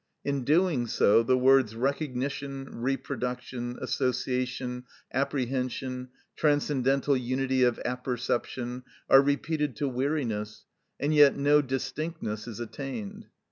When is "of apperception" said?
7.61-8.81